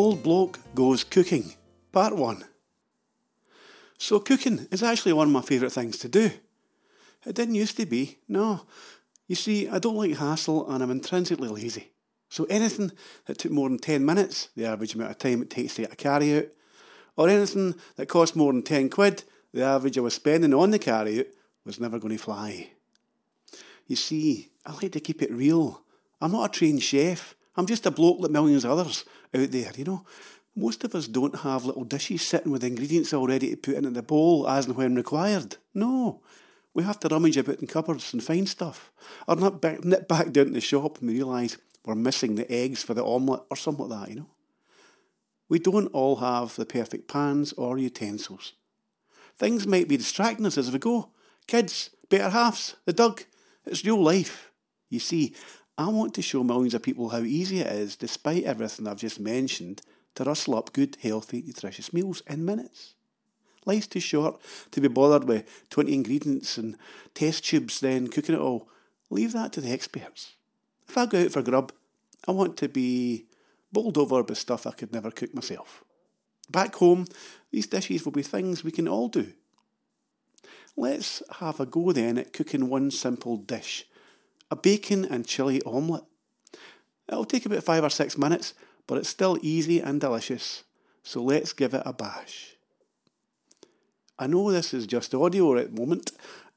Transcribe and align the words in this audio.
Old 0.00 0.22
Bloke 0.22 0.58
Goes 0.74 1.04
Cooking, 1.04 1.52
Part 1.92 2.16
1. 2.16 2.42
So, 3.98 4.18
cooking 4.18 4.66
is 4.70 4.82
actually 4.82 5.12
one 5.12 5.26
of 5.26 5.32
my 5.34 5.42
favourite 5.42 5.74
things 5.74 5.98
to 5.98 6.08
do. 6.08 6.30
It 7.26 7.34
didn't 7.34 7.54
used 7.54 7.76
to 7.76 7.84
be, 7.84 8.16
no. 8.26 8.62
You 9.28 9.36
see, 9.36 9.68
I 9.68 9.78
don't 9.78 9.96
like 9.96 10.16
hassle 10.16 10.66
and 10.70 10.82
I'm 10.82 10.90
intrinsically 10.90 11.48
lazy. 11.48 11.92
So, 12.30 12.44
anything 12.44 12.92
that 13.26 13.36
took 13.36 13.52
more 13.52 13.68
than 13.68 13.78
10 13.78 14.02
minutes, 14.02 14.48
the 14.56 14.64
average 14.64 14.94
amount 14.94 15.10
of 15.10 15.18
time 15.18 15.42
it 15.42 15.50
takes 15.50 15.74
to 15.74 15.82
get 15.82 15.92
a 15.92 15.96
carry 15.96 16.38
out, 16.38 16.46
or 17.18 17.28
anything 17.28 17.74
that 17.96 18.08
cost 18.08 18.34
more 18.34 18.54
than 18.54 18.62
10 18.62 18.88
quid, 18.88 19.24
the 19.52 19.64
average 19.64 19.98
I 19.98 20.00
was 20.00 20.14
spending 20.14 20.54
on 20.54 20.70
the 20.70 20.78
carry 20.78 21.20
out, 21.20 21.26
was 21.66 21.78
never 21.78 21.98
going 21.98 22.16
to 22.16 22.24
fly. 22.24 22.70
You 23.86 23.96
see, 23.96 24.48
I 24.64 24.72
like 24.72 24.92
to 24.92 25.00
keep 25.00 25.20
it 25.20 25.30
real. 25.30 25.82
I'm 26.22 26.32
not 26.32 26.48
a 26.48 26.58
trained 26.58 26.82
chef. 26.82 27.34
I'm 27.60 27.66
just 27.66 27.84
a 27.84 27.90
bloke 27.90 28.20
like 28.20 28.30
millions 28.30 28.64
of 28.64 28.70
others 28.70 29.04
out 29.34 29.50
there, 29.50 29.70
you 29.76 29.84
know. 29.84 30.06
Most 30.56 30.82
of 30.82 30.94
us 30.94 31.06
don't 31.06 31.40
have 31.40 31.66
little 31.66 31.84
dishes 31.84 32.22
sitting 32.22 32.50
with 32.50 32.64
ingredients 32.64 33.12
already 33.12 33.50
to 33.50 33.56
put 33.56 33.74
into 33.74 33.90
the 33.90 34.02
bowl 34.02 34.48
as 34.48 34.64
and 34.64 34.76
when 34.76 34.94
required. 34.94 35.58
No. 35.74 36.22
We 36.72 36.84
have 36.84 36.98
to 37.00 37.08
rummage 37.08 37.36
about 37.36 37.60
in 37.60 37.66
cupboards 37.66 38.14
and 38.14 38.24
find 38.24 38.48
stuff. 38.48 38.90
Or 39.28 39.36
nip 39.36 39.60
back, 39.60 39.84
nip 39.84 40.08
back 40.08 40.32
down 40.32 40.46
to 40.46 40.52
the 40.52 40.60
shop 40.62 41.00
and 41.00 41.10
we 41.10 41.16
realise 41.16 41.58
we're 41.84 41.94
missing 41.94 42.36
the 42.36 42.50
eggs 42.50 42.82
for 42.82 42.94
the 42.94 43.04
omelette 43.04 43.42
or 43.50 43.56
something 43.58 43.86
like 43.88 44.06
that, 44.06 44.10
you 44.10 44.20
know. 44.20 44.30
We 45.50 45.58
don't 45.58 45.88
all 45.88 46.16
have 46.16 46.56
the 46.56 46.64
perfect 46.64 47.08
pans 47.08 47.52
or 47.52 47.76
utensils. 47.76 48.54
Things 49.36 49.66
might 49.66 49.86
be 49.86 49.98
distracting 49.98 50.46
us 50.46 50.56
as 50.56 50.72
we 50.72 50.78
go. 50.78 51.10
Kids, 51.46 51.90
better 52.08 52.30
halves, 52.30 52.76
the 52.86 52.94
dog. 52.94 53.24
It's 53.66 53.84
real 53.84 54.02
life. 54.02 54.50
You 54.88 54.98
see, 54.98 55.34
I 55.80 55.88
want 55.88 56.12
to 56.12 56.22
show 56.22 56.44
millions 56.44 56.74
of 56.74 56.82
people 56.82 57.08
how 57.08 57.20
easy 57.20 57.60
it 57.60 57.68
is, 57.68 57.96
despite 57.96 58.44
everything 58.44 58.86
I've 58.86 58.98
just 58.98 59.18
mentioned, 59.18 59.80
to 60.14 60.24
rustle 60.24 60.56
up 60.56 60.74
good, 60.74 60.98
healthy, 61.02 61.42
nutritious 61.46 61.94
meals 61.94 62.22
in 62.26 62.44
minutes. 62.44 62.92
Life's 63.64 63.86
too 63.86 63.98
short 63.98 64.42
to 64.72 64.82
be 64.82 64.88
bothered 64.88 65.24
with 65.24 65.70
20 65.70 65.94
ingredients 65.94 66.58
and 66.58 66.76
test 67.14 67.46
tubes, 67.46 67.80
then 67.80 68.08
cooking 68.08 68.34
it 68.34 68.40
all. 68.42 68.68
Leave 69.08 69.32
that 69.32 69.54
to 69.54 69.62
the 69.62 69.72
experts. 69.72 70.34
If 70.86 70.98
I 70.98 71.06
go 71.06 71.24
out 71.24 71.32
for 71.32 71.40
grub, 71.40 71.72
I 72.28 72.32
want 72.32 72.58
to 72.58 72.68
be 72.68 73.24
bowled 73.72 73.96
over 73.96 74.22
by 74.22 74.34
stuff 74.34 74.66
I 74.66 74.72
could 74.72 74.92
never 74.92 75.10
cook 75.10 75.34
myself. 75.34 75.82
Back 76.50 76.74
home, 76.74 77.06
these 77.52 77.66
dishes 77.66 78.04
will 78.04 78.12
be 78.12 78.22
things 78.22 78.62
we 78.62 78.70
can 78.70 78.86
all 78.86 79.08
do. 79.08 79.32
Let's 80.76 81.22
have 81.38 81.58
a 81.58 81.64
go 81.64 81.92
then 81.92 82.18
at 82.18 82.34
cooking 82.34 82.68
one 82.68 82.90
simple 82.90 83.38
dish 83.38 83.86
a 84.50 84.56
bacon 84.56 85.04
and 85.04 85.26
chilli 85.26 85.60
omelette. 85.66 86.04
It'll 87.08 87.24
take 87.24 87.46
about 87.46 87.62
five 87.62 87.84
or 87.84 87.90
six 87.90 88.16
minutes, 88.16 88.54
but 88.86 88.98
it's 88.98 89.08
still 89.08 89.38
easy 89.42 89.80
and 89.80 90.00
delicious, 90.00 90.64
so 91.02 91.22
let's 91.22 91.52
give 91.52 91.74
it 91.74 91.82
a 91.84 91.92
bash. 91.92 92.56
I 94.18 94.26
know 94.26 94.50
this 94.50 94.74
is 94.74 94.86
just 94.86 95.14
audio 95.14 95.56
at 95.56 95.74
the 95.74 95.80
moment, 95.80 96.12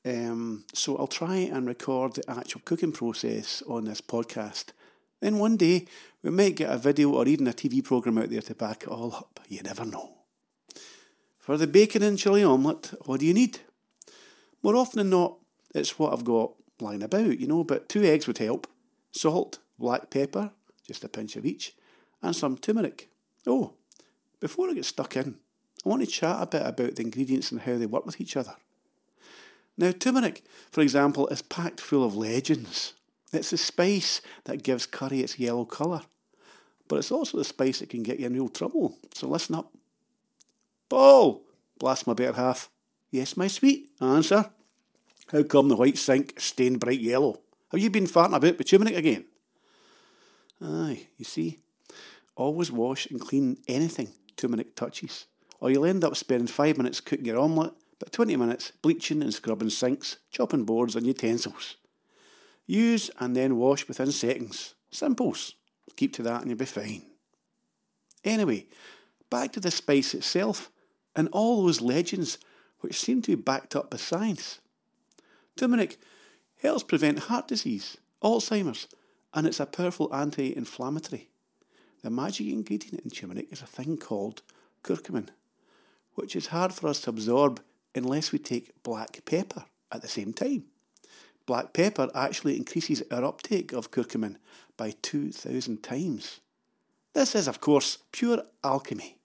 um, 0.06 0.66
so 0.74 0.98
I'll 0.98 1.08
try 1.08 1.38
and 1.38 1.66
record 1.66 2.16
the 2.16 2.30
actual 2.30 2.62
cooking 2.66 2.92
process 2.92 3.64
on 3.68 3.86
this 3.86 4.02
podcast. 4.02 4.74
Then 5.22 5.40
one 5.40 5.56
day 5.56 5.88
we 6.22 6.30
might 6.30 6.58
get 6.58 6.70
a 6.70 6.78
video 6.78 7.12
or 7.12 7.26
even 7.28 7.48
a 7.48 7.54
TV 7.54 7.84
programme 7.84 8.18
out 8.18 8.30
there 8.30 8.42
to 8.42 8.56
back 8.56 8.84
it 8.84 8.90
all 8.90 9.14
up. 9.16 9.40
You 9.48 9.62
never 9.62 9.86
know. 9.86 10.10
For 11.40 11.58
the 11.58 11.68
bacon 11.68 12.04
and 12.04 12.18
chilli 12.18 12.48
omelette, 12.48 12.94
what 13.06 13.22
do 13.22 13.26
you 13.26 13.34
need? 13.34 13.60
More 14.62 14.76
often 14.76 14.98
than 14.98 15.10
not, 15.10 15.38
it's 15.74 15.98
what 15.98 16.14
I've 16.14 16.26
got 16.26 16.52
lying 16.84 17.04
about, 17.04 17.40
you 17.40 17.48
know, 17.48 17.64
but 17.64 17.90
two 17.90 18.04
eggs 18.04 18.28
would 18.28 18.38
help. 18.38 18.68
Salt, 19.12 19.60
black 19.80 20.10
pepper, 20.10 20.52
just 20.86 21.04
a 21.04 21.10
pinch 21.10 21.36
of 21.36 21.46
each, 21.46 21.76
and 22.22 22.36
some 22.36 22.58
turmeric. 22.58 23.10
Oh, 23.48 23.74
before 24.40 24.70
I 24.70 24.74
get 24.74 24.86
stuck 24.86 25.16
in, 25.16 25.38
I 25.86 25.90
want 25.90 26.02
to 26.02 26.08
chat 26.08 26.42
a 26.42 26.46
bit 26.46 26.66
about 26.66 26.96
the 26.96 27.04
ingredients 27.04 27.52
and 27.52 27.62
how 27.62 27.78
they 27.78 27.86
work 27.86 28.06
with 28.06 28.20
each 28.22 28.38
other. 28.38 28.56
Now, 29.78 29.92
turmeric, 29.92 30.44
for 30.72 30.82
example, 30.82 31.28
is 31.28 31.42
packed 31.42 31.82
full 31.82 32.04
of 32.06 32.16
legends. 32.16 32.94
It's 33.32 33.50
the 33.50 33.58
spice 33.58 34.22
that 34.44 34.64
gives 34.64 34.86
curry 34.86 35.22
its 35.22 35.40
yellow 35.40 35.66
colour. 35.66 36.02
But 36.88 36.98
it's 37.00 37.12
also 37.12 37.38
the 37.38 37.44
spice 37.44 37.80
that 37.80 37.90
can 37.90 38.04
get 38.04 38.20
you 38.20 38.28
in 38.28 38.34
real 38.34 38.50
trouble, 38.50 38.98
so 39.14 39.28
listen 39.28 39.56
up. 39.56 39.74
Paul! 40.90 41.42
Blast 41.80 42.06
my 42.06 42.14
better 42.14 42.34
half. 42.34 42.70
Yes, 43.10 43.36
my 43.36 43.48
sweet. 43.48 43.90
Answer. 44.00 44.52
How 45.32 45.44
come 45.44 45.70
the 45.70 45.76
white 45.76 45.98
sink 45.98 46.40
stained 46.40 46.80
bright 46.80 47.00
yellow? 47.00 47.40
Have 47.72 47.82
you 47.82 47.90
been 47.90 48.08
farting 48.08 48.36
about 48.36 48.58
bituminous 48.58 48.98
again? 48.98 49.26
Aye, 50.62 51.08
you 51.18 51.26
see, 51.26 51.60
always 52.36 52.72
wash 52.72 53.10
and 53.10 53.20
clean 53.20 53.58
anything 53.68 54.10
turmeric 54.36 54.76
touches, 54.76 55.26
or 55.60 55.72
you'll 55.72 55.86
end 55.86 56.04
up 56.04 56.16
spending 56.16 56.48
five 56.48 56.78
minutes 56.78 57.02
cooking 57.02 57.26
your 57.26 57.40
omelette, 57.40 57.74
but 58.00 58.12
20 58.12 58.36
minutes 58.36 58.72
bleaching 58.82 59.22
and 59.22 59.34
scrubbing 59.34 59.70
sinks, 59.70 60.18
chopping 60.32 60.66
boards 60.66 60.96
and 60.96 61.06
utensils. 61.06 61.78
Use 62.66 63.10
and 63.20 63.36
then 63.36 63.58
wash 63.58 63.88
within 63.88 64.12
seconds. 64.12 64.76
Simples. 64.92 65.56
Keep 65.96 66.14
to 66.14 66.24
that 66.24 66.42
and 66.42 66.50
you'll 66.50 66.58
be 66.58 66.66
fine. 66.66 67.04
Anyway, 68.24 68.68
back 69.30 69.52
to 69.54 69.60
the 69.60 69.72
spice 69.72 70.14
itself 70.14 70.70
and 71.16 71.30
all 71.32 71.66
those 71.66 71.82
legends 71.82 72.38
which 72.80 73.00
seem 73.00 73.22
to 73.22 73.36
be 73.36 73.42
backed 73.42 73.76
up 73.76 73.92
by 73.92 73.98
science. 73.98 74.60
Turmeric 75.56 75.98
helps 76.62 76.84
prevent 76.84 77.20
heart 77.20 77.48
disease, 77.48 77.98
Alzheimer's, 78.24 78.88
and 79.34 79.46
it's 79.46 79.60
a 79.60 79.66
powerful 79.66 80.14
anti 80.14 80.56
inflammatory. 80.56 81.30
The 82.02 82.10
magic 82.10 82.48
ingredient 82.48 83.02
in 83.02 83.10
turmeric 83.12 83.52
is 83.52 83.62
a 83.62 83.66
thing 83.68 83.98
called 83.98 84.42
curcumin, 84.84 85.30
which 86.16 86.36
is 86.36 86.48
hard 86.48 86.74
for 86.74 86.88
us 86.88 87.02
to 87.02 87.10
absorb 87.10 87.62
unless 87.96 88.32
we 88.32 88.40
take 88.40 88.84
black 88.84 89.24
pepper 89.26 89.66
at 89.92 90.02
the 90.02 90.08
same 90.08 90.34
time. 90.34 90.66
Black 91.46 91.74
pepper 91.74 92.10
actually 92.16 92.58
increases 92.58 93.04
our 93.12 93.24
uptake 93.24 93.74
of 93.74 93.92
curcumin 93.92 94.38
by 94.78 94.94
2,000 95.02 95.84
times. 95.84 96.40
This 97.14 97.36
is, 97.36 97.48
of 97.48 97.62
course, 97.62 98.00
pure 98.12 98.44
alchemy. 98.64 99.18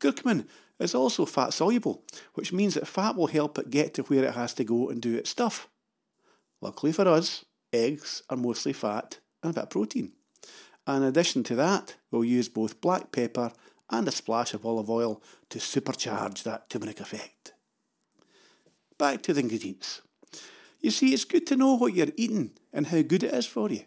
Curcumin 0.00 0.46
is 0.78 0.94
also 0.94 1.24
fat 1.24 1.52
soluble, 1.52 2.02
which 2.34 2.52
means 2.52 2.74
that 2.74 2.86
fat 2.86 3.16
will 3.16 3.26
help 3.26 3.58
it 3.58 3.70
get 3.70 3.94
to 3.94 4.02
where 4.04 4.24
it 4.24 4.34
has 4.34 4.54
to 4.54 4.64
go 4.64 4.88
and 4.88 5.02
do 5.02 5.16
its 5.16 5.30
stuff. 5.30 5.68
Luckily 6.60 6.92
for 6.92 7.08
us, 7.08 7.44
eggs 7.72 8.22
are 8.30 8.36
mostly 8.36 8.72
fat 8.72 9.18
and 9.42 9.50
a 9.50 9.54
bit 9.54 9.64
of 9.64 9.70
protein. 9.70 10.12
In 10.86 11.02
addition 11.02 11.42
to 11.44 11.54
that, 11.56 11.96
we'll 12.10 12.24
use 12.24 12.48
both 12.48 12.80
black 12.80 13.12
pepper 13.12 13.52
and 13.90 14.08
a 14.08 14.12
splash 14.12 14.54
of 14.54 14.64
olive 14.64 14.90
oil 14.90 15.22
to 15.50 15.58
supercharge 15.58 16.42
that 16.42 16.70
turmeric 16.70 17.00
effect. 17.00 17.52
Back 18.96 19.22
to 19.22 19.32
the 19.32 19.40
ingredients. 19.40 20.02
You 20.80 20.90
see, 20.90 21.12
it's 21.12 21.24
good 21.24 21.46
to 21.48 21.56
know 21.56 21.74
what 21.74 21.94
you're 21.94 22.08
eating 22.16 22.52
and 22.72 22.86
how 22.86 23.02
good 23.02 23.22
it 23.22 23.34
is 23.34 23.46
for 23.46 23.70
you. 23.70 23.84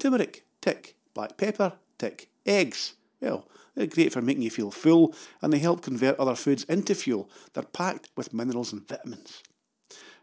Turmeric, 0.00 0.44
tick. 0.60 0.96
Black 1.14 1.36
pepper, 1.36 1.74
tick. 1.98 2.28
Eggs, 2.46 2.94
well, 3.20 3.48
they're 3.74 3.86
great 3.86 4.12
for 4.12 4.22
making 4.22 4.42
you 4.42 4.50
feel 4.50 4.70
full 4.70 5.14
and 5.40 5.52
they 5.52 5.58
help 5.58 5.82
convert 5.82 6.18
other 6.18 6.34
foods 6.34 6.64
into 6.64 6.94
fuel. 6.94 7.30
They're 7.52 7.62
packed 7.62 8.08
with 8.16 8.34
minerals 8.34 8.72
and 8.72 8.86
vitamins. 8.86 9.42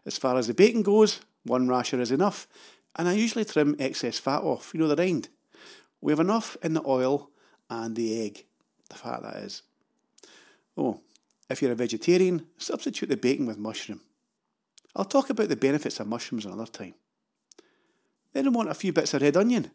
As 0.04 0.18
far 0.18 0.36
as 0.36 0.46
the 0.46 0.54
bacon 0.54 0.82
goes, 0.82 1.20
one 1.44 1.68
rasher 1.68 2.00
is 2.00 2.10
enough, 2.10 2.46
and 2.96 3.08
I 3.08 3.12
usually 3.12 3.44
trim 3.44 3.76
excess 3.78 4.18
fat 4.18 4.42
off, 4.42 4.72
you 4.74 4.80
know, 4.80 4.88
the 4.88 4.96
rind. 4.96 5.28
We 6.00 6.12
have 6.12 6.20
enough 6.20 6.56
in 6.62 6.74
the 6.74 6.82
oil 6.86 7.30
and 7.68 7.94
the 7.96 8.24
egg, 8.24 8.44
the 8.88 8.96
fat 8.96 9.22
that 9.22 9.36
is. 9.36 9.62
Oh, 10.76 11.00
if 11.50 11.62
you're 11.62 11.72
a 11.72 11.76
vegetarian, 11.76 12.46
substitute 12.56 13.08
the 13.08 13.16
bacon 13.16 13.46
with 13.46 13.58
mushroom. 13.58 14.00
I'll 14.94 15.04
talk 15.04 15.30
about 15.30 15.48
the 15.48 15.56
benefits 15.56 16.00
of 16.00 16.06
mushrooms 16.06 16.44
another 16.46 16.66
time. 16.66 16.94
Then 18.32 18.46
I 18.46 18.50
want 18.50 18.70
a 18.70 18.74
few 18.74 18.92
bits 18.92 19.14
of 19.14 19.22
red 19.22 19.36
onion. 19.36 19.70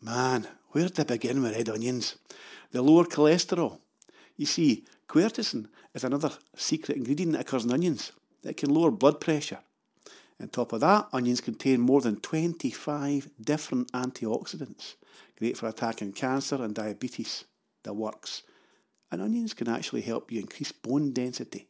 Man, 0.00 0.46
where 0.70 0.88
to 0.88 1.04
begin 1.04 1.42
with 1.42 1.56
red 1.56 1.68
onions? 1.68 2.16
The 2.70 2.82
lower 2.82 3.04
cholesterol. 3.04 3.78
You 4.36 4.46
see, 4.46 4.84
quercetin 5.08 5.66
is 5.94 6.04
another 6.04 6.30
secret 6.56 6.96
ingredient 6.96 7.32
that 7.32 7.42
occurs 7.42 7.64
in 7.64 7.72
onions 7.72 8.12
that 8.42 8.56
can 8.56 8.72
lower 8.72 8.90
blood 8.90 9.20
pressure. 9.20 9.58
On 10.40 10.48
top 10.48 10.72
of 10.72 10.80
that, 10.80 11.08
onions 11.12 11.40
contain 11.40 11.80
more 11.80 12.00
than 12.00 12.20
25 12.20 13.28
different 13.40 13.92
antioxidants, 13.92 14.94
great 15.38 15.56
for 15.56 15.68
attacking 15.68 16.12
cancer 16.12 16.62
and 16.62 16.74
diabetes. 16.74 17.44
That 17.82 17.94
works. 17.94 18.42
And 19.10 19.20
onions 19.20 19.54
can 19.54 19.68
actually 19.68 20.02
help 20.02 20.30
you 20.30 20.40
increase 20.40 20.72
bone 20.72 21.12
density. 21.12 21.66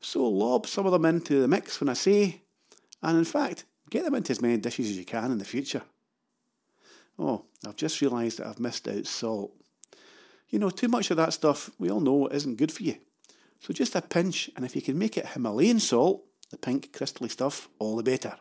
So 0.00 0.26
lob 0.28 0.66
some 0.66 0.86
of 0.86 0.92
them 0.92 1.04
into 1.04 1.40
the 1.40 1.48
mix 1.48 1.80
when 1.80 1.88
I 1.88 1.94
say, 1.94 2.42
and 3.02 3.18
in 3.18 3.24
fact, 3.24 3.64
get 3.90 4.04
them 4.04 4.14
into 4.14 4.32
as 4.32 4.40
many 4.40 4.56
dishes 4.58 4.90
as 4.90 4.98
you 4.98 5.04
can 5.04 5.32
in 5.32 5.38
the 5.38 5.44
future. 5.44 5.82
Oh, 7.18 7.44
I've 7.66 7.76
just 7.76 8.00
realised 8.00 8.38
that 8.38 8.46
I've 8.46 8.60
missed 8.60 8.88
out 8.88 9.06
salt. 9.06 9.52
You 10.50 10.58
know, 10.58 10.70
too 10.70 10.88
much 10.88 11.10
of 11.10 11.16
that 11.16 11.32
stuff 11.32 11.70
we 11.78 11.90
all 11.90 12.00
know 12.00 12.28
isn't 12.28 12.56
good 12.56 12.72
for 12.72 12.82
you. 12.82 12.96
So 13.60 13.72
just 13.72 13.94
a 13.94 14.02
pinch, 14.02 14.50
and 14.56 14.64
if 14.64 14.76
you 14.76 14.82
can 14.82 14.98
make 14.98 15.16
it 15.16 15.28
Himalayan 15.28 15.80
salt, 15.80 16.24
the 16.50 16.58
pink 16.58 16.92
crystally 16.92 17.30
stuff, 17.30 17.68
all 17.78 17.96
the 17.96 18.02
better. 18.02 18.36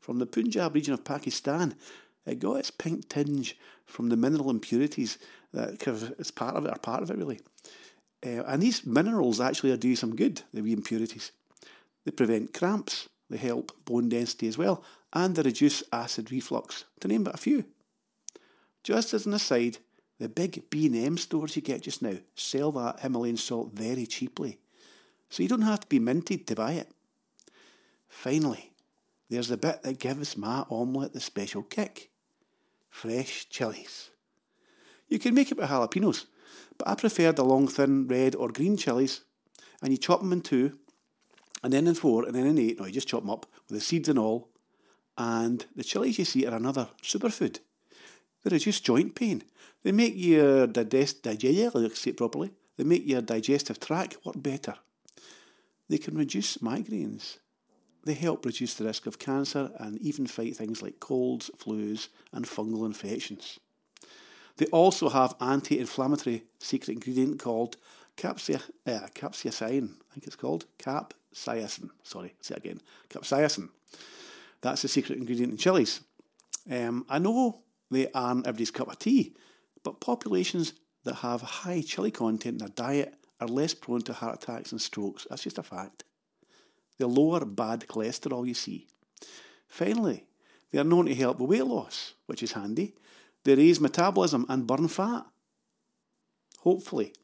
From 0.00 0.18
the 0.18 0.26
Punjab 0.26 0.74
region 0.74 0.94
of 0.94 1.04
Pakistan, 1.04 1.76
It 2.26 2.38
got 2.38 2.58
its 2.58 2.70
pink 2.70 3.08
tinge 3.08 3.56
from 3.86 4.08
the 4.08 4.16
mineral 4.16 4.50
impurities 4.50 5.18
that 5.52 5.80
kind 5.80 5.96
of 5.96 6.20
is 6.20 6.30
part 6.30 6.56
of 6.56 6.64
it, 6.64 6.70
are 6.70 6.78
part 6.78 7.02
of 7.02 7.10
it 7.10 7.16
really. 7.16 7.40
Uh, 8.24 8.44
and 8.44 8.62
these 8.62 8.84
minerals 8.84 9.40
actually 9.40 9.76
do 9.76 9.96
some 9.96 10.14
good, 10.14 10.42
the 10.52 10.62
wee 10.62 10.72
impurities. 10.72 11.32
They 12.04 12.10
prevent 12.10 12.52
cramps, 12.52 13.08
they 13.30 13.38
help 13.38 13.72
bone 13.84 14.08
density 14.08 14.48
as 14.48 14.58
well, 14.58 14.82
and 15.12 15.34
they 15.34 15.42
reduce 15.42 15.84
acid 15.92 16.30
reflux, 16.30 16.84
to 17.00 17.08
name 17.08 17.24
but 17.24 17.34
a 17.34 17.38
few. 17.38 17.64
Just 18.82 19.14
as 19.14 19.24
an 19.24 19.34
aside, 19.34 19.78
the 20.18 20.28
big 20.28 20.68
B&M 20.68 21.16
stores 21.16 21.56
you 21.56 21.62
get 21.62 21.82
just 21.82 22.02
now 22.02 22.14
sell 22.34 22.72
that 22.72 23.00
Himalayan 23.00 23.36
salt 23.36 23.72
very 23.72 24.06
cheaply, 24.06 24.58
so 25.28 25.42
you 25.42 25.48
don't 25.48 25.62
have 25.62 25.80
to 25.80 25.86
be 25.86 25.98
minted 25.98 26.46
to 26.46 26.54
buy 26.54 26.72
it. 26.72 26.90
Finally, 28.08 28.72
there's 29.30 29.48
the 29.48 29.56
bit 29.56 29.82
that 29.82 30.00
gives 30.00 30.36
my 30.36 30.64
omelette 30.68 31.12
the 31.12 31.20
special 31.20 31.62
kick. 31.62 32.10
Fresh 32.90 33.48
chilies. 33.48 34.10
You 35.08 35.20
can 35.20 35.34
make 35.34 35.52
it 35.52 35.56
with 35.56 35.70
jalapenos, 35.70 36.26
but 36.76 36.88
I 36.88 36.96
prefer 36.96 37.30
the 37.30 37.44
long, 37.44 37.68
thin 37.68 38.08
red 38.08 38.34
or 38.34 38.48
green 38.48 38.76
chilies, 38.76 39.22
and 39.80 39.92
you 39.92 39.98
chop 39.98 40.20
them 40.20 40.32
in 40.32 40.40
two, 40.40 40.78
and 41.62 41.72
then 41.72 41.86
in 41.86 41.94
four, 41.94 42.24
and 42.24 42.34
then 42.34 42.46
in 42.46 42.58
eight. 42.58 42.78
No, 42.78 42.86
you 42.86 42.92
just 42.92 43.08
chop 43.08 43.22
them 43.22 43.30
up 43.30 43.46
with 43.68 43.78
the 43.78 43.84
seeds 43.84 44.08
and 44.08 44.18
all. 44.18 44.48
And 45.18 45.66
the 45.76 45.84
chilies 45.84 46.18
you 46.18 46.24
see 46.24 46.46
are 46.46 46.54
another 46.54 46.88
superfood. 47.02 47.58
They 48.42 48.50
reduce 48.50 48.80
joint 48.80 49.14
pain. 49.14 49.42
They 49.82 49.92
make 49.92 50.14
your 50.16 50.66
digest, 50.66 51.22
digest, 51.22 52.16
properly. 52.16 52.52
They 52.76 52.84
make 52.84 53.06
your 53.06 53.20
digestive 53.20 53.80
tract 53.80 54.24
work 54.24 54.42
better. 54.42 54.74
They 55.88 55.98
can 55.98 56.16
reduce 56.16 56.58
migraines. 56.58 57.38
They 58.04 58.14
help 58.14 58.46
reduce 58.46 58.74
the 58.74 58.84
risk 58.84 59.06
of 59.06 59.18
cancer 59.18 59.70
and 59.78 59.98
even 60.00 60.26
fight 60.26 60.56
things 60.56 60.80
like 60.80 61.00
colds, 61.00 61.50
flus, 61.58 62.08
and 62.32 62.46
fungal 62.46 62.86
infections. 62.86 63.58
They 64.56 64.66
also 64.66 65.10
have 65.10 65.34
anti-inflammatory 65.40 66.44
secret 66.58 66.94
ingredient 66.94 67.38
called 67.38 67.76
capsaicin, 68.16 68.70
uh, 68.86 69.08
capsaicin, 69.14 69.90
I 70.10 70.14
think 70.14 70.26
it's 70.26 70.36
called, 70.36 70.64
capsaicin, 71.34 71.90
sorry, 72.02 72.34
say 72.40 72.54
it 72.54 72.64
again, 72.64 72.80
capsaicin. 73.08 73.68
That's 74.60 74.82
the 74.82 74.88
secret 74.88 75.18
ingredient 75.18 75.52
in 75.52 75.58
chilies. 75.58 76.00
Um, 76.70 77.06
I 77.08 77.18
know 77.18 77.62
they 77.90 78.10
aren't 78.12 78.46
everybody's 78.46 78.70
cup 78.70 78.88
of 78.88 78.98
tea, 78.98 79.34
but 79.82 80.00
populations 80.00 80.74
that 81.04 81.16
have 81.16 81.40
high 81.40 81.82
chili 81.82 82.10
content 82.10 82.54
in 82.54 82.58
their 82.58 82.68
diet 82.68 83.14
are 83.40 83.48
less 83.48 83.74
prone 83.74 84.02
to 84.02 84.12
heart 84.12 84.42
attacks 84.42 84.72
and 84.72 84.80
strokes. 84.80 85.26
That's 85.28 85.42
just 85.42 85.58
a 85.58 85.62
fact. 85.62 86.04
They 86.98 87.06
lower 87.06 87.44
bad 87.46 87.86
cholesterol, 87.88 88.46
you 88.46 88.54
see. 88.54 88.86
Finally, 89.66 90.26
they 90.70 90.78
are 90.78 90.84
known 90.84 91.06
to 91.06 91.14
help 91.14 91.38
with 91.38 91.48
weight 91.48 91.64
loss, 91.64 92.14
which 92.26 92.42
is 92.42 92.52
handy. 92.52 92.94
They 93.44 93.54
raise 93.54 93.80
metabolism 93.80 94.44
and 94.48 94.66
burn 94.66 94.88
fat. 94.88 95.24
Hopefully, 96.58 97.14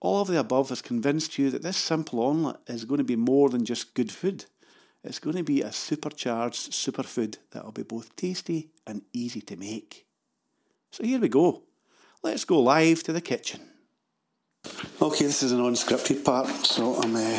all 0.00 0.22
of 0.22 0.28
the 0.28 0.40
above 0.40 0.70
has 0.70 0.82
convinced 0.82 1.38
you 1.38 1.50
that 1.50 1.62
this 1.62 1.76
simple 1.76 2.22
omelette 2.22 2.60
is 2.66 2.84
going 2.84 2.98
to 2.98 3.04
be 3.04 3.16
more 3.16 3.50
than 3.50 3.64
just 3.64 3.94
good 3.94 4.10
food. 4.10 4.46
It's 5.04 5.18
going 5.18 5.36
to 5.36 5.42
be 5.42 5.62
a 5.62 5.72
supercharged 5.72 6.72
superfood 6.72 7.36
that 7.52 7.64
will 7.64 7.72
be 7.72 7.82
both 7.82 8.16
tasty 8.16 8.70
and 8.86 9.02
easy 9.12 9.40
to 9.42 9.56
make. 9.56 10.06
So 10.90 11.04
here 11.04 11.20
we 11.20 11.28
go. 11.28 11.62
Let's 12.22 12.44
go 12.44 12.60
live 12.60 13.02
to 13.04 13.12
the 13.12 13.20
kitchen. 13.20 13.60
Okay, 15.00 15.24
this 15.24 15.42
is 15.42 15.52
an 15.52 15.60
unscripted 15.60 16.22
part, 16.22 16.48
so 16.66 16.96
I'm 16.96 17.16
uh, 17.16 17.38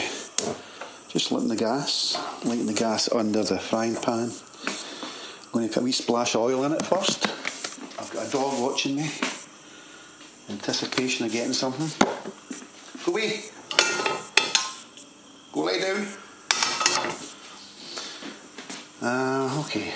just 1.08 1.32
lighting 1.32 1.50
the 1.50 1.56
gas, 1.56 2.18
lighting 2.44 2.66
the 2.66 2.74
gas 2.74 3.12
under 3.12 3.44
the 3.44 3.60
frying 3.60 3.96
pan. 3.96 4.32
I'm 4.32 5.52
going 5.52 5.68
to 5.68 5.74
put 5.74 5.82
a 5.82 5.84
wee 5.84 5.92
splash 5.92 6.34
of 6.34 6.42
oil 6.42 6.64
in 6.64 6.74
it 6.74 6.84
first. 6.84 7.28
I've 8.00 8.10
got 8.12 8.28
a 8.28 8.32
dog 8.32 8.60
watching 8.60 8.96
me. 8.96 9.12
Anticipation 10.50 11.26
of 11.26 11.32
getting 11.32 11.54
something. 11.54 12.11
Away. 13.08 13.42
Go 15.52 15.64
lay 15.64 15.80
down. 15.82 16.08
Uh, 19.02 19.64
okay. 19.66 19.92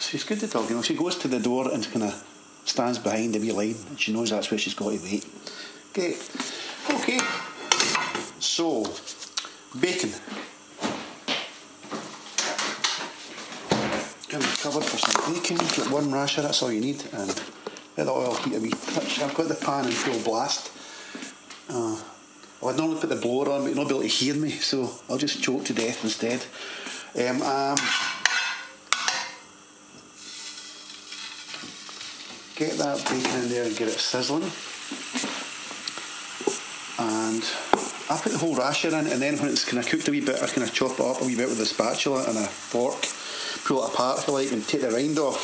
She's 0.00 0.24
good 0.24 0.40
to 0.40 0.48
talk. 0.48 0.68
You 0.70 0.76
know, 0.76 0.82
she 0.82 0.94
goes 0.94 1.16
to 1.18 1.28
the 1.28 1.38
door 1.38 1.70
and 1.72 1.84
kind 1.92 2.04
of 2.04 2.24
stands 2.64 2.98
behind 2.98 3.34
the 3.34 3.38
wee 3.38 3.52
line, 3.52 3.76
and 3.90 4.00
she 4.00 4.12
knows 4.12 4.30
that's 4.30 4.50
where 4.50 4.58
she's 4.58 4.74
got 4.74 4.90
to 4.90 4.98
wait. 5.02 5.26
Okay. 5.90 6.16
Okay. 6.90 7.20
So, 8.40 8.84
bacon. 9.78 10.12
Covered 14.62 14.84
for 14.84 14.98
some 14.98 15.34
bacon. 15.34 15.56
Get 15.56 15.90
one 15.90 16.10
rasher, 16.10 16.42
that's 16.42 16.62
all 16.62 16.72
you 16.72 16.80
need. 16.80 17.02
And 17.12 17.28
let 17.96 18.04
the 18.04 18.10
oil 18.10 18.34
heat 18.34 18.56
a 18.56 18.58
wee 18.58 18.70
touch. 18.70 19.20
I've 19.20 19.34
got 19.34 19.48
the 19.48 19.54
pan 19.54 19.84
in 19.84 19.92
full 19.92 20.18
blast. 20.24 20.72
Uh, 21.68 22.00
I'd 22.64 22.76
normally 22.76 23.00
put 23.00 23.10
the 23.10 23.16
blower 23.16 23.50
on, 23.50 23.62
but 23.62 23.68
you're 23.68 23.76
not 23.76 23.90
able 23.90 24.00
to 24.00 24.06
hear 24.06 24.34
me, 24.34 24.50
so 24.50 24.90
I'll 25.08 25.18
just 25.18 25.42
choke 25.42 25.64
to 25.66 25.74
death 25.74 26.02
instead. 26.02 26.44
Um, 27.14 27.42
um, 27.42 27.76
get 32.56 32.76
that 32.78 32.98
bacon 33.04 33.42
in 33.42 33.48
there 33.48 33.64
and 33.64 33.76
get 33.76 33.88
it 33.88 33.98
sizzling. 33.98 34.50
And 36.98 37.44
I 38.10 38.20
put 38.20 38.32
the 38.32 38.38
whole 38.38 38.56
rasher 38.56 38.88
in, 38.88 38.94
and 38.94 39.22
then 39.22 39.38
when 39.38 39.48
it's 39.50 39.64
kind 39.64 39.78
of 39.78 39.88
cooked 39.88 40.08
a 40.08 40.10
wee 40.10 40.20
bit, 40.20 40.42
I 40.42 40.46
kind 40.46 40.66
of 40.66 40.74
chop 40.74 40.92
it 40.92 41.00
up 41.00 41.22
a 41.22 41.24
wee 41.24 41.36
bit 41.36 41.48
with 41.48 41.60
a 41.60 41.66
spatula 41.66 42.24
and 42.28 42.38
a 42.38 42.46
fork 42.46 43.06
pull 43.68 43.84
it 43.84 43.92
apart 43.92 44.18
if 44.18 44.26
you 44.26 44.32
like 44.32 44.50
and 44.50 44.66
take 44.66 44.80
the 44.80 44.90
rind 44.90 45.18
off. 45.18 45.38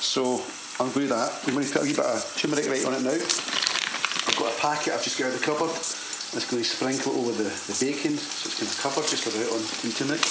So 0.00 0.40
I'm 0.82 0.90
do 0.92 1.06
that. 1.08 1.30
I'm 1.46 1.52
going 1.52 1.66
to 1.66 1.72
put 1.72 1.82
a 1.82 1.84
wee 1.84 1.92
bit 1.92 2.06
of 2.06 2.36
turmeric 2.38 2.68
right 2.68 2.86
on 2.86 2.94
it 2.94 3.02
now. 3.02 3.12
I've 3.12 4.36
got 4.38 4.52
a 4.52 4.58
packet 4.58 4.94
I've 4.94 5.02
just 5.02 5.18
got 5.18 5.26
out 5.26 5.34
of 5.34 5.40
the 5.40 5.44
cupboard. 5.44 6.07
It's 6.34 6.50
going 6.50 6.62
to 6.62 6.68
sprinkle 6.68 7.12
over 7.16 7.32
the, 7.32 7.48
the 7.48 7.76
bacon 7.80 8.16
so 8.18 8.48
it's 8.48 8.60
going 8.60 8.70
to 8.70 8.78
cover 8.80 9.00
just 9.02 9.26
about 9.26 9.48
on 9.52 9.62
in 9.84 9.92
turmeric. 9.96 10.24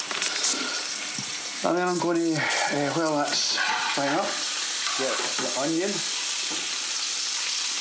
And 1.66 1.74
then 1.76 1.88
I'm 1.88 1.98
going 1.98 2.18
to, 2.18 2.38
uh, 2.38 2.90
while 2.94 3.16
that's 3.16 3.56
frying 3.94 4.14
up, 4.14 4.30
get 4.98 5.14
the 5.42 5.50
onion 5.66 5.90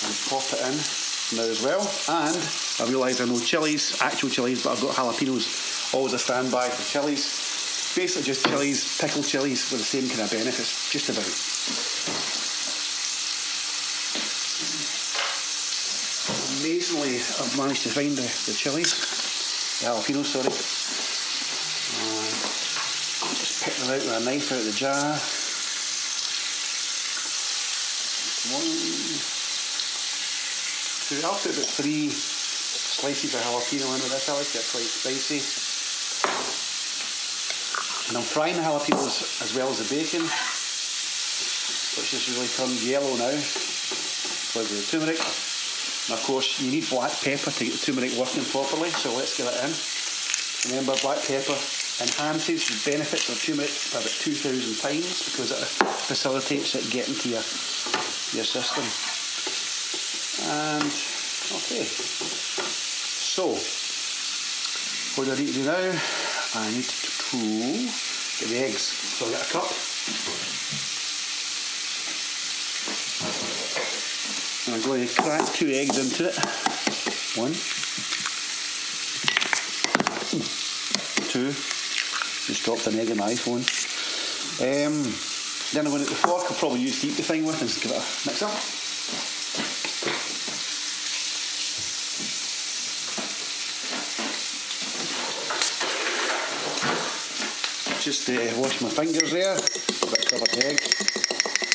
and 0.04 0.14
pop 0.30 0.46
it 0.54 0.62
in 0.66 0.76
now 1.38 1.46
as 1.46 1.62
well. 1.62 1.84
And 2.10 2.38
I 2.82 2.90
realise 2.90 3.22
I 3.22 3.26
know 3.26 3.40
chilies, 3.40 4.02
actual 4.02 4.30
chilies, 4.30 4.64
but 4.64 4.74
I've 4.74 4.82
got 4.82 4.96
jalapenos. 4.96 5.94
Always 5.94 6.14
a 6.14 6.20
standby 6.20 6.70
for 6.70 6.84
chilies 6.84 7.48
basically 7.98 8.24
just 8.24 8.46
chilies, 8.46 9.00
pickled 9.02 9.26
chilies 9.26 9.72
with 9.72 9.80
the 9.80 9.86
same 9.86 10.08
kind 10.08 10.22
of 10.22 10.30
benefits, 10.30 10.92
just 10.92 11.10
about. 11.10 12.47
Amazingly, 16.88 17.20
I've 17.20 17.58
managed 17.58 17.84
to 17.84 17.90
find 17.90 18.16
the, 18.16 18.22
the 18.22 18.56
chilies, 18.56 18.96
the 19.84 19.92
jalapeno, 19.92 20.24
sorry. 20.24 20.48
Uh, 20.48 22.32
just 23.36 23.60
pick 23.60 23.76
them 23.76 23.92
out 23.92 24.00
with 24.00 24.16
a 24.16 24.24
knife 24.24 24.52
out 24.54 24.60
of 24.60 24.66
the 24.66 24.72
jar. 24.72 25.20
One, 28.56 28.72
two, 31.12 31.20
I'll 31.28 31.36
put 31.36 31.60
about 31.60 31.76
three 31.76 32.08
slices 32.08 33.36
of 33.36 33.42
jalapeno 33.42 33.92
in 33.92 34.00
with 34.00 34.08
this. 34.08 34.30
I 34.30 34.40
like 34.40 34.48
it 34.56 34.64
quite 34.72 34.88
spicy. 34.88 35.44
And 38.08 38.16
I'm 38.16 38.24
frying 38.24 38.56
the 38.56 38.64
jalapenos 38.64 39.44
as 39.44 39.52
well 39.54 39.68
as 39.68 39.84
the 39.84 39.92
bacon, 39.92 40.24
which 42.00 42.16
has 42.16 42.32
really 42.32 42.48
turned 42.48 42.80
yellow 42.80 43.12
now 43.18 43.36
because 43.36 44.72
of 44.72 44.78
the 44.80 44.88
turmeric. 44.88 45.20
And 46.08 46.16
of 46.16 46.24
course, 46.24 46.60
you 46.62 46.72
need 46.72 46.88
black 46.90 47.12
pepper 47.20 47.52
to 47.52 47.64
get 47.66 47.74
the 47.76 47.84
turmeric 47.84 48.16
working 48.16 48.44
properly, 48.46 48.90
so 48.90 49.12
let's 49.16 49.36
get 49.36 49.52
it 49.52 49.60
in. 49.60 49.72
Remember, 50.72 50.96
black 51.04 51.20
pepper 51.20 51.60
enhances 52.00 52.64
the 52.68 52.92
benefits 52.92 53.28
of 53.28 53.36
turmeric 53.44 53.72
by 53.92 54.00
about 54.00 54.16
2,000 54.24 54.80
times 54.80 55.28
because 55.28 55.52
it 55.52 55.60
facilitates 56.08 56.76
it 56.76 56.90
getting 56.92 57.16
to 57.16 57.30
your, 57.30 57.44
your 58.32 58.48
system. 58.48 58.88
And, 60.48 60.88
okay. 61.60 61.84
So, 61.84 63.52
what 65.18 65.26
do 65.26 65.34
I 65.34 65.38
need 65.38 65.48
to 65.48 65.54
do 65.54 65.64
now? 65.66 65.92
I 66.56 66.72
need 66.72 66.86
to 66.86 67.38
get 68.40 68.50
the 68.50 68.64
eggs. 68.64 68.82
So 68.82 69.26
I've 69.26 69.34
got 69.34 69.42
a 69.42 69.52
cup. 69.52 69.68
And 74.68 74.76
I'm 74.76 74.77
going 74.88 75.06
to 75.06 75.22
crack 75.22 75.46
two 75.54 75.68
eggs 75.68 75.98
into 75.98 76.30
it. 76.30 76.36
One. 77.36 77.52
Two. 81.30 81.52
Just 82.48 82.64
dropped 82.64 82.88
an 82.88 82.98
egg 82.98 83.10
in 83.10 83.18
my 83.18 83.34
iPhone. 83.34 83.68
Um, 84.62 85.04
then 85.74 85.86
I'm 85.86 85.92
going 85.92 86.06
to 86.06 86.10
the 86.10 86.16
fork 86.16 86.44
I'll 86.50 86.58
probably 86.58 86.80
use 86.80 87.02
to 87.02 87.08
eat 87.08 87.18
the 87.18 87.24
thing 87.24 87.44
with 87.44 87.60
and 87.60 87.70
just 87.70 87.84
give 87.84 87.92
it 87.92 87.98
a 87.98 88.28
mix 88.28 88.42
up. 88.42 88.54
just 98.08 98.30
uh, 98.30 98.62
wash 98.62 98.80
my 98.80 98.88
fingers 98.88 99.32
there, 99.34 99.56
a 99.56 100.26
covered 100.30 100.64
egg. 100.64 100.80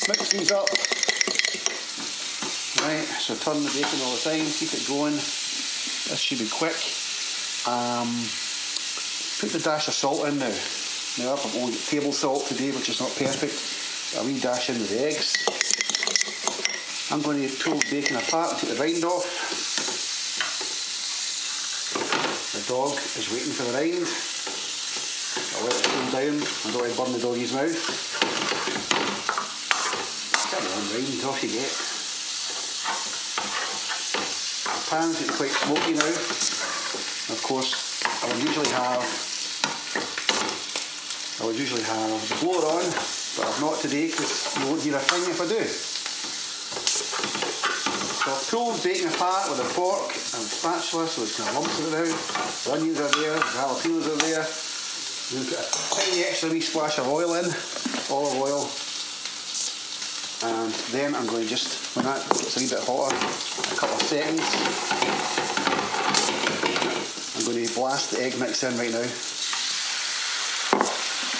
mix 0.07 0.31
these 0.31 0.51
up. 0.51 0.67
Right, 2.83 3.07
so 3.15 3.31
turn 3.39 3.63
the 3.63 3.71
bacon 3.71 3.95
all 4.03 4.11
the 4.11 4.27
time, 4.27 4.43
keep 4.43 4.75
it 4.75 4.83
going. 4.91 5.15
This 5.15 6.19
should 6.19 6.43
be 6.43 6.51
quick. 6.51 6.75
Um, 7.63 8.11
put 9.39 9.55
the 9.55 9.63
dash 9.63 9.87
of 9.87 9.95
salt 9.95 10.27
in 10.27 10.35
now. 10.35 10.51
Now 11.15 11.31
I've 11.31 11.39
got 11.39 11.55
only 11.63 11.79
got 11.79 11.87
table 11.87 12.11
salt 12.11 12.43
today, 12.51 12.75
which 12.75 12.91
is 12.91 12.99
not 12.99 13.07
perfect. 13.15 13.55
A 14.19 14.27
wee 14.27 14.35
dash 14.35 14.67
in 14.67 14.83
with 14.83 14.91
the 14.91 14.99
eggs. 14.99 15.31
I'm 17.07 17.23
going 17.23 17.39
to 17.39 17.55
pull 17.63 17.79
the 17.79 17.87
bacon 17.87 18.19
apart 18.19 18.51
and 18.51 18.59
take 18.59 18.75
the 18.75 18.83
rind 18.83 19.07
off. 19.07 19.31
The 22.51 22.67
dog 22.67 22.99
is 23.15 23.31
waiting 23.31 23.55
for 23.55 23.63
the 23.63 23.79
rind. 23.79 24.03
I'll 25.55 25.63
let 25.63 25.79
it 25.79 25.87
cool 25.87 26.11
down. 26.11 26.35
I 26.35 26.67
don't 26.67 26.83
want 26.83 26.91
to 26.91 26.99
burn 26.99 27.15
the 27.15 27.23
doggy's 27.23 27.55
mouth. 27.55 27.79
Come 30.51 30.67
on, 30.67 30.83
rind, 30.91 31.23
off 31.23 31.39
you 31.39 31.47
get. 31.47 32.02
Pan's 34.93 35.17
getting 35.17 35.33
quite 35.33 35.49
smoky 35.49 35.97
now. 35.97 36.05
Of 36.05 37.41
course, 37.41 38.05
I 38.05 38.29
would 38.29 38.37
usually 38.45 38.69
have 38.77 39.01
I 41.41 41.49
would 41.49 41.57
usually 41.57 41.81
have 41.81 42.13
the 42.29 42.37
blower 42.37 42.61
on, 42.61 42.85
but 43.33 43.49
I've 43.49 43.57
not 43.57 43.81
today 43.81 44.13
because 44.13 44.53
you 44.53 44.69
won't 44.69 44.85
hear 44.85 44.93
a 44.93 45.01
thing 45.01 45.25
if 45.33 45.41
I 45.41 45.49
do. 45.49 45.65
So 48.21 48.37
I've 48.37 48.45
pulled 48.53 48.77
bacon 48.85 49.09
apart 49.09 49.49
with 49.49 49.65
a 49.65 49.69
fork 49.73 50.13
and 50.13 50.45
spatula 50.45 51.09
so 51.09 51.25
kind 51.41 51.49
of 51.49 51.57
lumps 51.57 51.73
of 51.81 51.89
it 51.89 51.97
out. 51.97 52.13
The 52.61 52.77
onions 52.77 53.01
are 53.01 53.09
there, 53.17 53.33
the 53.33 53.49
jalapenos 53.49 54.05
are 54.13 54.21
there. 54.29 54.45
We've 55.33 55.49
got 55.49 55.65
a 55.65 55.73
tiny 55.89 56.21
extra 56.21 56.53
wee 56.53 56.61
splash 56.61 57.01
of 57.01 57.09
oil 57.09 57.33
in, 57.33 57.49
olive 58.13 58.37
oil. 58.37 58.69
And 60.45 60.73
then 60.91 61.15
I'm 61.15 61.25
going 61.27 61.43
to 61.43 61.47
just, 61.49 61.95
when 61.95 62.05
that 62.05 62.19
gets 62.29 62.57
a 62.57 62.59
wee 62.59 62.67
bit 62.67 62.83
hotter, 62.83 63.15
a 63.15 63.77
couple 63.79 63.95
of 63.95 64.01
seconds, 64.03 64.43
I'm 67.35 67.45
going 67.47 67.65
to 67.65 67.73
blast 67.73 68.11
the 68.11 68.21
egg 68.23 68.37
mix 68.39 68.63
in 68.63 68.77
right 68.77 68.91
now. 68.91 69.07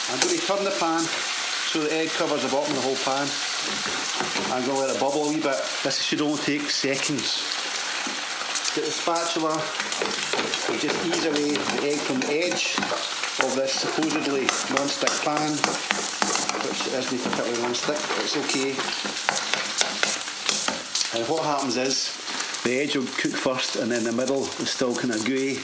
I'm 0.08 0.20
going 0.24 0.40
to 0.40 0.46
turn 0.48 0.64
the 0.64 0.76
pan 0.80 1.02
so 1.02 1.82
the 1.82 1.92
egg 1.92 2.10
covers 2.12 2.44
the 2.44 2.50
bottom 2.50 2.72
of 2.72 2.80
the 2.80 2.88
whole 2.88 3.02
pan. 3.04 3.28
I'm 4.54 4.64
going 4.66 4.78
to 4.78 4.86
let 4.88 4.96
it 4.96 5.00
bubble 5.02 5.26
a 5.26 5.30
wee 5.30 5.42
bit. 5.42 5.60
This 5.84 6.02
should 6.02 6.22
only 6.22 6.40
take 6.44 6.70
seconds. 6.70 7.44
Get 8.76 8.86
the 8.86 8.92
spatula 8.92 9.54
and 10.72 10.80
just 10.80 10.96
ease 11.06 11.26
away 11.26 11.54
the 11.54 11.92
egg 11.92 12.00
from 12.00 12.20
the 12.22 12.32
edge 12.32 12.78
of 13.44 13.56
this 13.56 13.74
supposedly 13.74 14.46
non-stick 14.74 15.12
pan, 15.26 15.52
which 16.64 16.88
isn't 16.88 17.22
particularly 17.24 17.62
non-stick, 17.62 17.98
but 17.98 18.20
it's 18.24 18.38
okay. 18.38 18.72
And 21.20 21.30
what 21.30 21.44
happens 21.44 21.78
is 21.78 22.12
the 22.64 22.80
edge 22.80 22.96
will 22.96 23.06
cook 23.06 23.34
first 23.34 23.76
and 23.76 23.92
then 23.92 24.04
the 24.04 24.12
middle 24.12 24.44
is 24.44 24.70
still 24.70 24.96
kind 24.96 25.14
of 25.14 25.24
gooey 25.26 25.56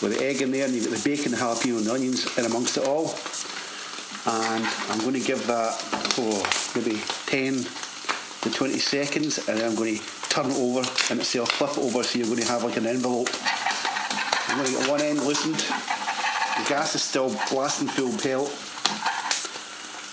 with 0.00 0.16
the 0.16 0.24
egg 0.24 0.40
in 0.40 0.50
there 0.50 0.64
and 0.64 0.74
you've 0.74 0.88
got 0.88 0.96
the 0.96 1.08
bacon, 1.08 1.32
the 1.32 1.36
jalapeno 1.36 1.78
and 1.78 1.86
the 1.86 1.92
onions 1.92 2.38
in 2.38 2.46
amongst 2.46 2.76
it 2.76 2.86
all 2.86 3.14
and 4.28 4.64
I'm 4.90 4.98
going 5.00 5.14
to 5.14 5.26
give 5.26 5.46
that 5.46 5.72
oh, 6.18 6.42
maybe 6.74 7.00
10 7.26 7.64
to 8.42 8.50
20 8.50 8.78
seconds 8.78 9.48
and 9.48 9.58
then 9.58 9.70
I'm 9.70 9.76
going 9.76 9.96
to 9.96 10.02
turn 10.28 10.50
it 10.50 10.56
over 10.56 10.80
and 11.10 11.20
it'll 11.20 11.46
flip 11.46 11.70
it 11.70 11.78
over 11.78 12.02
so 12.02 12.18
you're 12.18 12.28
going 12.28 12.40
to 12.40 12.48
have 12.48 12.62
like 12.62 12.76
an 12.76 12.86
envelope. 12.86 13.28
I'm 14.48 14.58
going 14.58 14.72
to 14.72 14.78
get 14.78 14.88
one 14.88 15.00
end 15.00 15.22
loosened. 15.22 15.56
The 15.56 16.68
gas 16.68 16.94
is 16.94 17.02
still 17.02 17.30
blasting 17.50 17.88
full 17.88 18.12
pelt 18.18 18.50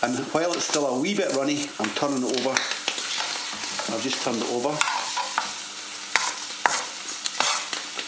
and 0.06 0.20
while 0.38 0.54
it's 0.54 0.66
still 0.66 0.86
a 0.86 1.00
wee 1.00 1.16
bit 1.16 1.34
runny 1.34 1.66
I'm 1.80 1.90
turning 1.98 2.22
it 2.22 2.30
over. 2.40 2.54
I've 3.90 4.02
just 4.06 4.22
turned 4.22 4.38
it 4.38 4.50
over 4.54 4.70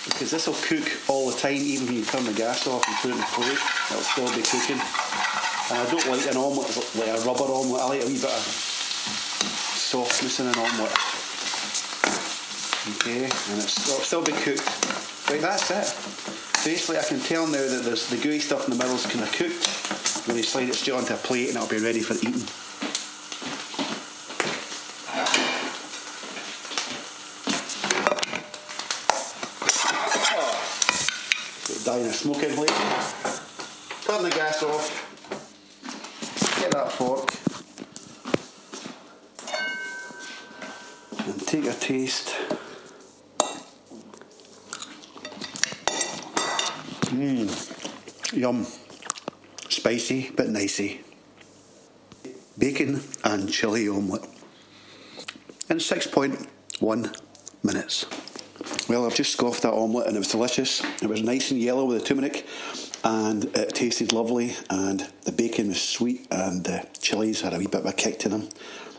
because 0.06 0.30
this 0.30 0.46
will 0.46 0.62
cook 0.62 0.86
all 1.10 1.30
the 1.30 1.38
time 1.38 1.58
even 1.58 1.88
when 1.88 1.96
you 1.96 2.06
turn 2.06 2.24
the 2.26 2.34
gas 2.34 2.68
off 2.68 2.86
and 2.88 2.96
put 2.98 3.10
it 3.10 3.14
in 3.14 3.20
the 3.20 3.26
plate 3.34 3.58
it'll 3.90 4.06
still 4.06 4.30
be 4.30 4.46
cooking. 4.46 4.78
And 5.70 5.78
I 5.82 5.86
don't 5.90 6.06
like 6.06 6.30
an 6.30 6.38
omelette 6.38 6.78
like 6.94 7.10
a 7.10 7.20
rubber 7.26 7.50
omelette. 7.50 7.82
I 7.82 7.88
like 7.90 8.04
a 8.04 8.08
wee 8.08 8.22
bit 8.22 8.30
of 8.30 8.46
softness 8.46 10.40
in 10.40 10.48
an 10.48 10.56
omelette. 10.56 10.94
Okay, 12.94 13.26
and 13.26 13.58
it'll 13.58 14.06
still 14.06 14.22
be 14.22 14.34
cooked. 14.34 14.70
Right, 15.30 15.42
that's 15.42 15.72
it. 15.74 16.37
Basically, 16.68 16.98
I 16.98 17.04
can 17.04 17.22
tell 17.22 17.48
now 17.48 17.54
that 17.54 17.84
there's 17.86 18.10
the 18.10 18.18
gooey 18.18 18.40
stuff 18.40 18.66
in 18.66 18.72
the 18.72 18.76
middle 18.76 18.96
is 18.96 19.06
kind 19.06 19.24
of 19.24 19.32
cooked. 19.32 20.28
When 20.28 20.36
you 20.36 20.44
slide 20.44 20.68
it 20.68 20.76
straight 20.76 20.98
onto 20.98 21.14
a 21.14 21.16
plate 21.16 21.48
and 21.48 21.56
it'll 21.56 21.70
be 21.70 21.78
ready 21.78 22.02
for 22.02 22.14
eating. 22.16 22.44
Put 31.64 31.78
it 31.78 31.86
down 31.86 32.02
in 32.02 32.08
a 32.08 32.12
smoking 32.12 32.54
plate. 32.54 32.76
Turn 34.04 34.24
the 34.24 34.30
gas 34.30 34.62
off 34.62 35.08
get 36.60 36.72
that 36.72 36.92
fork 36.92 37.32
and 41.26 41.48
take 41.48 41.64
a 41.64 41.74
taste. 41.80 42.36
Mmm, 47.10 48.34
yum. 48.34 48.66
Spicy 49.70 50.30
but 50.36 50.50
nicey. 50.50 51.02
Bacon 52.58 52.96
and 53.24 53.48
chilli 53.48 53.88
omelette 53.90 54.28
in 55.70 55.78
6.1 55.78 57.22
minutes. 57.64 58.06
Well, 58.90 59.06
I've 59.06 59.16
just 59.16 59.32
scoffed 59.32 59.62
that 59.62 59.74
omelette 59.74 60.08
and 60.08 60.18
it 60.18 60.20
was 60.20 60.28
delicious. 60.28 60.84
It 61.02 61.08
was 61.08 61.22
nice 61.22 61.52
and 61.52 61.62
yellow 61.62 61.86
with 61.86 62.00
the 62.00 62.06
turmeric 62.06 62.46
and 63.06 63.46
it 63.56 63.74
tasted 63.74 64.12
lovely 64.12 64.56
and 64.70 65.08
the 65.24 65.32
bacon 65.32 65.70
was 65.70 65.82
sweet 65.82 66.28
and 66.30 66.66
the 66.66 66.86
chilies 67.00 67.40
had 67.40 67.54
a 67.54 67.58
wee 67.58 67.68
bit 67.68 67.82
of 67.82 67.86
a 67.86 67.94
kick 67.94 68.20
to 68.20 68.30
them. 68.30 68.50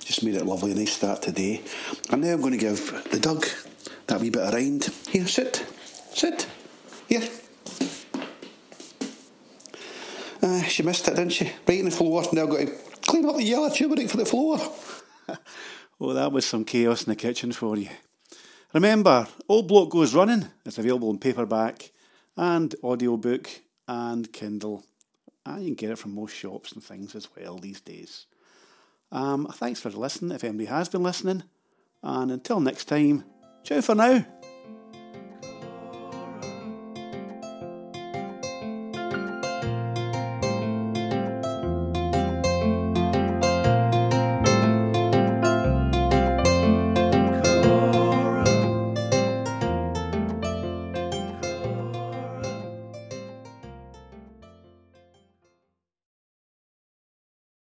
Just 0.00 0.22
made 0.22 0.34
it 0.34 0.46
lovely, 0.46 0.72
a 0.72 0.74
nice 0.74 0.92
start 0.92 1.20
today. 1.20 1.62
And 2.10 2.22
now 2.22 2.32
I'm 2.32 2.40
going 2.40 2.52
to 2.52 2.58
give 2.58 3.06
the 3.10 3.20
dog 3.20 3.44
that 4.06 4.20
wee 4.20 4.30
bit 4.30 4.42
of 4.42 4.54
rind. 4.54 4.88
Here, 5.10 5.26
sit, 5.26 5.66
sit, 6.14 6.46
here. 7.06 7.28
Uh, 10.48 10.62
she 10.62 10.82
missed 10.82 11.06
it, 11.08 11.16
didn't 11.16 11.32
she? 11.32 11.52
Right 11.66 11.78
in 11.78 11.84
the 11.84 11.90
floor. 11.90 12.22
Now 12.32 12.46
got 12.46 12.60
to 12.60 12.72
clean 13.06 13.28
up 13.28 13.36
the 13.36 13.42
yellow 13.42 13.68
turmeric 13.68 14.08
for 14.08 14.16
the 14.16 14.24
floor. 14.24 14.58
oh, 16.00 16.14
that 16.14 16.32
was 16.32 16.46
some 16.46 16.64
chaos 16.64 17.04
in 17.04 17.10
the 17.10 17.16
kitchen 17.16 17.52
for 17.52 17.76
you. 17.76 17.90
Remember, 18.72 19.28
Old 19.46 19.68
Bloke 19.68 19.90
Goes 19.90 20.14
Running 20.14 20.46
is 20.64 20.78
available 20.78 21.10
in 21.10 21.18
paperback 21.18 21.90
and 22.36 22.74
audiobook 22.82 23.50
and 23.86 24.32
Kindle. 24.32 24.84
And 25.44 25.62
you 25.62 25.68
can 25.68 25.74
get 25.74 25.90
it 25.90 25.98
from 25.98 26.14
most 26.14 26.34
shops 26.34 26.72
and 26.72 26.82
things 26.82 27.14
as 27.14 27.28
well 27.36 27.58
these 27.58 27.82
days. 27.82 28.26
Um, 29.12 29.46
thanks 29.52 29.80
for 29.80 29.90
listening 29.90 30.32
if 30.32 30.44
anybody 30.44 30.66
has 30.66 30.88
been 30.88 31.02
listening. 31.02 31.42
And 32.02 32.30
until 32.30 32.60
next 32.60 32.86
time, 32.86 33.24
ciao 33.64 33.82
for 33.82 33.94
now. 33.94 34.24